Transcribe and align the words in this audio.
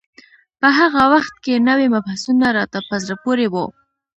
په 0.59 0.67
هغه 0.79 1.03
وخت 1.13 1.35
کې 1.43 1.63
نوي 1.69 1.87
مبحثونه 1.95 2.47
راته 2.57 2.79
په 2.87 2.95
زړه 3.03 3.15
پورې 3.23 3.47
وو. 3.53 3.65